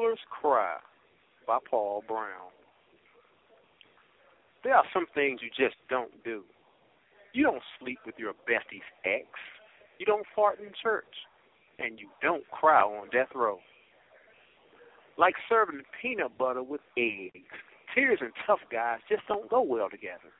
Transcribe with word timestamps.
Sailors 0.00 0.18
Cry 0.30 0.76
by 1.46 1.58
Paul 1.68 2.02
Brown. 2.08 2.50
There 4.64 4.74
are 4.74 4.84
some 4.94 5.06
things 5.14 5.40
you 5.42 5.50
just 5.50 5.76
don't 5.88 6.12
do. 6.24 6.42
You 7.32 7.44
don't 7.44 7.62
sleep 7.78 7.98
with 8.06 8.14
your 8.18 8.32
bestie's 8.46 8.82
ex. 9.04 9.26
You 9.98 10.06
don't 10.06 10.26
fart 10.34 10.58
in 10.58 10.70
church. 10.82 11.04
And 11.78 11.98
you 11.98 12.08
don't 12.22 12.48
cry 12.50 12.82
on 12.82 13.08
death 13.10 13.28
row. 13.34 13.58
Like 15.18 15.34
serving 15.48 15.82
peanut 16.00 16.36
butter 16.38 16.62
with 16.62 16.80
eggs. 16.96 17.52
Tears 17.94 18.18
and 18.22 18.32
tough 18.46 18.60
guys 18.72 19.00
just 19.08 19.22
don't 19.28 19.50
go 19.50 19.60
well 19.62 19.90
together. 19.90 20.32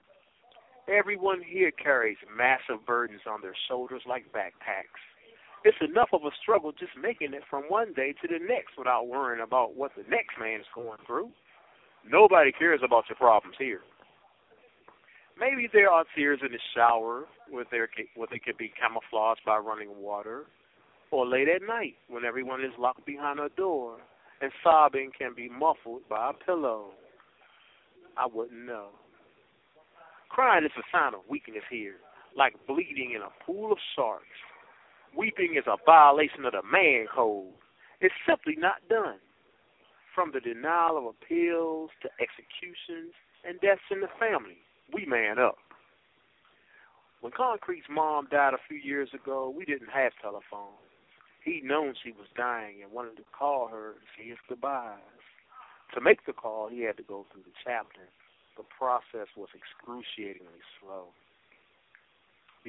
Everyone 0.88 1.42
here 1.46 1.70
carries 1.70 2.18
massive 2.34 2.86
burdens 2.86 3.22
on 3.30 3.40
their 3.42 3.56
shoulders 3.68 4.02
like 4.08 4.32
backpacks. 4.32 5.00
It's 5.62 5.76
enough 5.82 6.08
of 6.12 6.24
a 6.24 6.30
struggle 6.40 6.72
just 6.72 6.92
making 7.00 7.34
it 7.34 7.42
from 7.48 7.64
one 7.64 7.92
day 7.92 8.14
to 8.22 8.28
the 8.28 8.38
next 8.38 8.78
without 8.78 9.08
worrying 9.08 9.42
about 9.42 9.76
what 9.76 9.92
the 9.94 10.04
next 10.08 10.38
man 10.40 10.60
is 10.60 10.66
going 10.74 10.98
through. 11.06 11.30
Nobody 12.08 12.50
cares 12.50 12.80
about 12.82 13.04
your 13.08 13.16
problems 13.16 13.56
here. 13.58 13.80
Maybe 15.38 15.68
there 15.72 15.90
are 15.90 16.04
tears 16.14 16.40
in 16.42 16.52
the 16.52 16.58
shower 16.74 17.24
where, 17.50 17.64
there 17.70 17.88
where 18.14 18.28
they 18.30 18.38
can 18.38 18.54
be 18.58 18.72
camouflaged 18.80 19.40
by 19.44 19.58
running 19.58 19.90
water, 19.98 20.44
or 21.10 21.26
late 21.26 21.48
at 21.48 21.62
night 21.66 21.96
when 22.08 22.24
everyone 22.24 22.62
is 22.62 22.72
locked 22.78 23.04
behind 23.04 23.40
a 23.40 23.48
door 23.50 23.96
and 24.40 24.52
sobbing 24.62 25.10
can 25.18 25.34
be 25.34 25.48
muffled 25.48 26.02
by 26.08 26.30
a 26.30 26.44
pillow. 26.44 26.92
I 28.16 28.26
wouldn't 28.26 28.66
know. 28.66 28.88
Crying 30.28 30.64
is 30.64 30.70
a 30.78 30.82
sign 30.92 31.14
of 31.14 31.20
weakness 31.28 31.64
here, 31.70 31.96
like 32.36 32.54
bleeding 32.66 33.12
in 33.14 33.22
a 33.22 33.44
pool 33.44 33.72
of 33.72 33.78
sharks. 33.96 34.24
Weeping 35.16 35.56
is 35.56 35.64
a 35.66 35.76
violation 35.84 36.44
of 36.44 36.52
the 36.52 36.62
man 36.62 37.06
code. 37.12 37.52
It's 38.00 38.14
simply 38.26 38.54
not 38.56 38.86
done. 38.88 39.18
From 40.14 40.32
the 40.32 40.40
denial 40.40 40.98
of 40.98 41.04
appeals 41.04 41.90
to 42.02 42.08
executions 42.20 43.14
and 43.44 43.60
deaths 43.60 43.90
in 43.90 44.00
the 44.00 44.12
family, 44.18 44.58
we 44.92 45.06
man 45.06 45.38
up. 45.38 45.58
When 47.20 47.32
Concrete's 47.32 47.88
mom 47.90 48.28
died 48.30 48.54
a 48.54 48.64
few 48.68 48.78
years 48.78 49.10
ago, 49.12 49.52
we 49.54 49.64
didn't 49.64 49.90
have 49.92 50.12
telephones. 50.22 50.80
He'd 51.44 51.64
known 51.64 51.94
she 52.02 52.12
was 52.12 52.28
dying 52.36 52.82
and 52.82 52.92
wanted 52.92 53.16
to 53.16 53.24
call 53.36 53.68
her 53.68 53.94
to 53.94 54.06
say 54.16 54.28
his 54.28 54.38
goodbyes. 54.48 55.00
To 55.94 56.00
make 56.00 56.24
the 56.24 56.32
call, 56.32 56.68
he 56.68 56.82
had 56.82 56.96
to 56.96 57.02
go 57.02 57.26
through 57.32 57.42
the 57.42 57.56
chaplain. 57.64 58.08
The 58.56 58.64
process 58.64 59.28
was 59.36 59.48
excruciatingly 59.52 60.60
slow. 60.80 61.12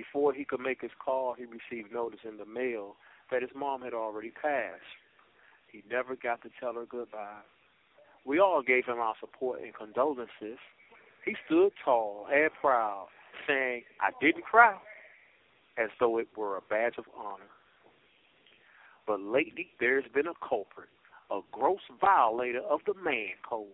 Before 0.02 0.34
he 0.34 0.46
could 0.46 0.60
make 0.60 0.82
his 0.82 0.98
call, 0.98 1.36
he 1.36 1.46
received 1.46 1.94
notice 1.94 2.22
in 2.28 2.38
the 2.38 2.46
mail 2.46 2.96
that 3.30 3.44
his 3.44 3.52
mom 3.56 3.84
had 3.84 3.94
already 3.94 4.32
passed. 4.32 4.82
He 5.72 5.84
never 5.92 6.16
got 6.16 6.42
to 6.42 6.50
tell 6.60 6.74
her 6.74 6.88
goodbye. 6.90 7.46
We 8.26 8.40
all 8.40 8.64
gave 8.64 8.86
him 8.86 8.98
our 8.98 9.14
support 9.20 9.62
and 9.62 9.76
condolences. 9.76 10.58
He 11.24 11.36
stood 11.46 11.72
tall 11.86 12.26
and 12.34 12.50
proud, 12.60 13.10
saying, 13.46 13.84
I 14.02 14.10
didn't 14.20 14.44
cry, 14.44 14.78
as 15.78 15.90
though 16.00 16.18
it 16.18 16.30
were 16.36 16.58
a 16.58 16.62
badge 16.68 16.96
of 16.98 17.06
honor. 17.16 17.52
But 19.06 19.22
lately 19.22 19.68
there's 19.80 20.06
been 20.12 20.28
a 20.28 20.48
culprit, 20.48 20.90
a 21.30 21.42
gross 21.52 21.82
violator 22.00 22.62
of 22.62 22.80
the 22.88 22.96
man 22.96 23.38
code. 23.48 23.68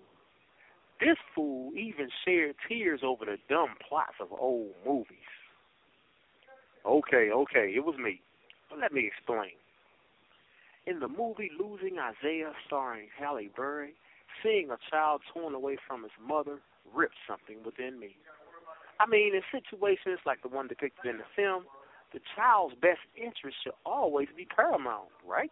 This 0.99 1.17
fool 1.33 1.71
even 1.73 2.09
shared 2.25 2.55
tears 2.67 2.99
over 3.01 3.23
the 3.23 3.37
dumb 3.47 3.75
plots 3.87 4.15
of 4.19 4.27
old 4.37 4.73
movies. 4.85 5.31
Okay, 7.07 7.31
okay, 7.31 7.73
it 7.73 7.85
was 7.85 7.95
me. 7.97 8.19
But 8.69 8.79
let 8.79 8.91
me 8.91 9.07
explain. 9.07 9.55
In 10.85 10.99
the 10.99 11.07
movie 11.07 11.51
Losing 11.57 11.97
Isaiah, 11.99 12.51
starring 12.65 13.07
Halle 13.17 13.47
Berry, 13.55 13.93
seeing 14.43 14.69
a 14.71 14.77
child 14.91 15.21
torn 15.33 15.53
away 15.53 15.77
from 15.87 16.03
his 16.03 16.11
mother 16.19 16.59
ripped 16.93 17.15
something 17.27 17.63
within 17.65 17.99
me. 17.99 18.15
I 18.99 19.05
mean, 19.07 19.35
in 19.35 19.41
situations 19.51 20.19
like 20.25 20.41
the 20.41 20.49
one 20.49 20.67
depicted 20.67 21.05
in 21.05 21.17
the 21.17 21.29
film, 21.35 21.63
the 22.13 22.19
child's 22.35 22.75
best 22.75 23.03
interest 23.15 23.57
should 23.63 23.77
always 23.85 24.27
be 24.35 24.45
paramount, 24.45 25.09
right? 25.25 25.51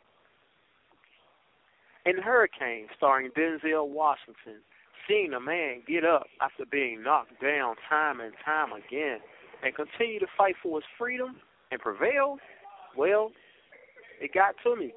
In 2.06 2.18
Hurricane, 2.22 2.88
starring 2.96 3.32
Denzel 3.32 3.88
Washington, 3.88 4.60
seeing 5.08 5.34
a 5.34 5.40
man 5.40 5.84
get 5.88 6.04
up 6.04 6.28
after 6.42 6.66
being 6.66 7.04
knocked 7.04 7.42
down 7.42 7.76
time 7.90 8.20
and 8.20 8.34
time 8.44 8.72
again 8.74 9.20
and 9.64 9.76
continue 9.76 10.20
to 10.20 10.28
fight 10.38 10.56
for 10.62 10.80
his 10.80 10.86
freedom 10.98 11.38
and 11.72 11.80
prevail, 11.80 12.38
well, 12.98 13.32
it 14.22 14.34
got 14.34 14.56
to 14.64 14.76
me. 14.76 14.94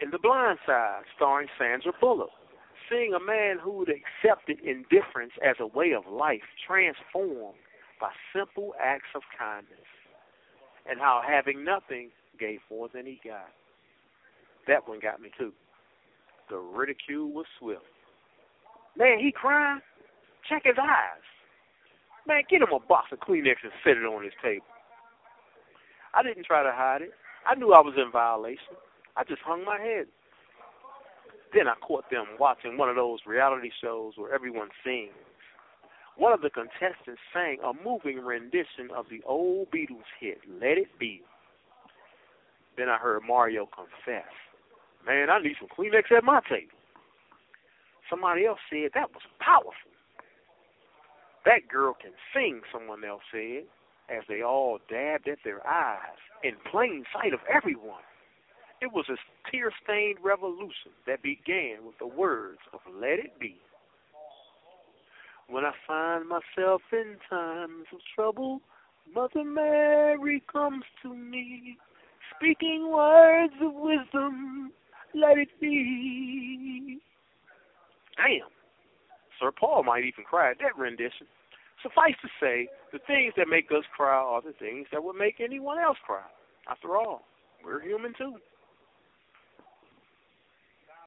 In 0.00 0.10
The 0.10 0.18
Blind 0.18 0.58
Side, 0.66 1.02
starring 1.16 1.48
Sandra 1.58 1.92
Bullock, 2.00 2.30
seeing 2.88 3.14
a 3.14 3.20
man 3.20 3.58
who'd 3.62 3.88
accepted 3.88 4.58
indifference 4.60 5.32
as 5.44 5.56
a 5.60 5.66
way 5.66 5.92
of 5.92 6.10
life 6.10 6.42
transformed 6.66 7.58
by 8.00 8.10
simple 8.34 8.74
acts 8.82 9.12
of 9.14 9.22
kindness, 9.38 9.86
and 10.88 10.98
how 10.98 11.20
having 11.26 11.64
nothing 11.64 12.10
gave 12.38 12.60
more 12.70 12.88
than 12.92 13.04
he 13.04 13.20
got. 13.22 13.50
That 14.66 14.88
one 14.88 15.00
got 15.00 15.20
me 15.20 15.30
too. 15.38 15.52
The 16.48 16.56
ridicule 16.56 17.30
was 17.30 17.46
swift. 17.58 17.84
Man, 18.96 19.18
he 19.18 19.30
crying. 19.32 19.80
Check 20.48 20.62
his 20.64 20.76
eyes. 20.80 21.22
Man, 22.30 22.44
get 22.48 22.62
him 22.62 22.70
a 22.70 22.78
box 22.78 23.10
of 23.10 23.18
Kleenex 23.18 23.58
and 23.64 23.74
set 23.82 23.96
it 23.96 24.06
on 24.06 24.22
his 24.22 24.32
table. 24.40 24.64
I 26.14 26.22
didn't 26.22 26.46
try 26.46 26.62
to 26.62 26.70
hide 26.70 27.02
it. 27.02 27.10
I 27.44 27.56
knew 27.56 27.72
I 27.72 27.80
was 27.80 27.94
in 27.98 28.12
violation. 28.12 28.78
I 29.16 29.24
just 29.24 29.42
hung 29.42 29.64
my 29.64 29.80
head. 29.80 30.06
Then 31.52 31.66
I 31.66 31.74
caught 31.84 32.08
them 32.08 32.26
watching 32.38 32.78
one 32.78 32.88
of 32.88 32.94
those 32.94 33.18
reality 33.26 33.70
shows 33.82 34.12
where 34.14 34.32
everyone 34.32 34.68
sings. 34.84 35.10
One 36.16 36.32
of 36.32 36.40
the 36.40 36.50
contestants 36.50 37.20
sang 37.34 37.58
a 37.66 37.72
moving 37.84 38.22
rendition 38.22 38.94
of 38.94 39.06
the 39.10 39.22
old 39.26 39.66
Beatles 39.72 40.06
hit, 40.20 40.38
Let 40.46 40.78
It 40.78 40.96
Be. 41.00 41.22
Then 42.78 42.88
I 42.88 42.96
heard 42.98 43.22
Mario 43.26 43.66
confess, 43.66 44.30
Man, 45.04 45.30
I 45.30 45.40
need 45.40 45.56
some 45.58 45.68
Kleenex 45.68 46.16
at 46.16 46.22
my 46.22 46.38
table. 46.48 46.78
Somebody 48.08 48.46
else 48.46 48.60
said 48.70 48.90
that 48.94 49.10
was 49.10 49.22
powerful. 49.40 49.90
That 51.44 51.68
girl 51.68 51.94
can 52.00 52.12
sing, 52.34 52.60
someone 52.72 53.04
else 53.04 53.22
said, 53.32 53.64
as 54.08 54.24
they 54.28 54.42
all 54.42 54.78
dabbed 54.90 55.28
at 55.28 55.38
their 55.44 55.66
eyes 55.66 56.18
in 56.42 56.52
plain 56.70 57.04
sight 57.12 57.32
of 57.32 57.40
everyone. 57.52 58.02
It 58.82 58.92
was 58.92 59.06
a 59.08 59.16
tear 59.50 59.72
stained 59.84 60.18
revolution 60.22 60.92
that 61.06 61.22
began 61.22 61.84
with 61.84 61.98
the 61.98 62.06
words 62.06 62.60
of 62.72 62.80
Let 62.92 63.18
It 63.18 63.38
Be. 63.38 63.56
When 65.48 65.64
I 65.64 65.72
find 65.86 66.28
myself 66.28 66.80
in 66.92 67.16
times 67.28 67.86
of 67.92 67.98
trouble, 68.14 68.60
Mother 69.12 69.44
Mary 69.44 70.42
comes 70.50 70.84
to 71.02 71.14
me, 71.14 71.76
speaking 72.36 72.90
words 72.90 73.52
of 73.60 73.72
wisdom. 73.74 74.72
Let 75.14 75.38
it 75.38 75.48
be. 75.60 77.00
Damn. 78.16 78.59
Sir 79.40 79.50
Paul 79.50 79.82
might 79.82 80.04
even 80.04 80.24
cry 80.24 80.50
at 80.50 80.58
that 80.60 80.76
rendition. 80.76 81.26
Suffice 81.82 82.14
to 82.20 82.28
say, 82.38 82.68
the 82.92 83.00
things 83.06 83.32
that 83.36 83.48
make 83.48 83.72
us 83.72 83.84
cry 83.96 84.12
are 84.14 84.42
the 84.42 84.52
things 84.52 84.86
that 84.92 85.02
would 85.02 85.16
make 85.16 85.40
anyone 85.40 85.78
else 85.78 85.96
cry. 86.04 86.28
After 86.68 86.96
all, 86.96 87.22
we're 87.64 87.80
human 87.80 88.12
too. 88.16 88.36